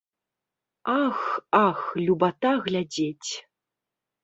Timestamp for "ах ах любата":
1.01-2.51